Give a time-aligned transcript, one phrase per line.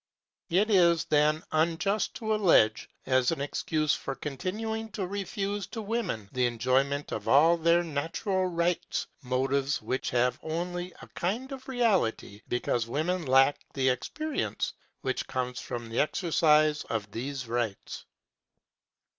[0.49, 6.27] It is, then, unjust to allege as an excuse for continuing to refuse to women
[6.31, 12.41] the enjoyment of all their natural rights motives which have only a kind of reality
[12.47, 18.07] because women lack the experience which comes from the exercise of these rights.